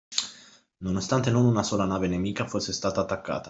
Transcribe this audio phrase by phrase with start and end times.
[0.79, 3.39] Nonostante non una sola nave nemica fosse stata attaccata